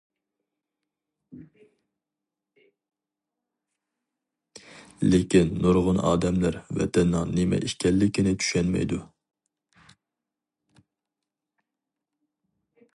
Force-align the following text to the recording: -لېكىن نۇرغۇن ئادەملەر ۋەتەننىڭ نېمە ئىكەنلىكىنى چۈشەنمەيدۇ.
-لېكىن 5.05 5.51
نۇرغۇن 5.65 6.01
ئادەملەر 6.11 6.57
ۋەتەننىڭ 6.79 7.35
نېمە 7.41 7.61
ئىكەنلىكىنى 7.69 8.33
چۈشەنمەيدۇ. 8.45 9.01